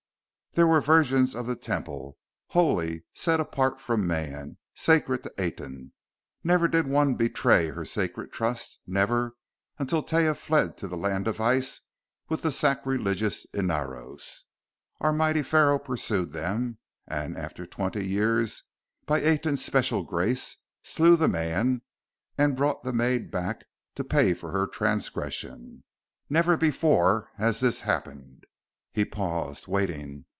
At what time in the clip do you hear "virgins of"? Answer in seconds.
0.81-1.47